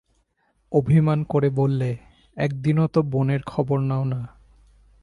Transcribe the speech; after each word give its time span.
অভিমান 0.71 1.23
করে 1.23 1.49
বললে, 1.49 1.89
একদিনও 2.37 2.87
তো 2.87 3.01
বোনের 3.01 3.41
খবর 3.45 3.79
নাও 3.79 4.03
না। 4.05 4.21